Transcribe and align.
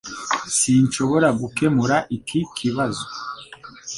Sinshobora 0.57 1.27
gukemura 1.39 1.97
iki 2.17 2.39
kibazo 2.57 3.05